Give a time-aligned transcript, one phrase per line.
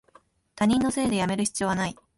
[0.55, 1.95] 他人のせいでやめる必要はない